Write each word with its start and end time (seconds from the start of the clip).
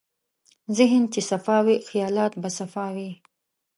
ذهن 0.77 1.03
چې 1.13 1.19
صفا 1.29 1.57
وي، 1.65 1.77
خیالات 1.89 2.33
به 2.41 2.49
صفا 2.57 2.85
وي. 2.95 3.11